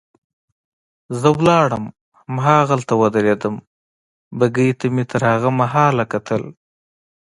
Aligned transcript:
زه 1.19 1.29
ولاړم 1.39 1.85
هماغلته 2.21 2.93
ودرېدم، 3.01 3.55
بګۍ 4.37 4.71
ته 4.79 4.85
مې 4.93 5.03
تر 5.11 5.21
هغه 5.31 5.49
مهاله 5.59 6.03
کتل. 6.13 6.43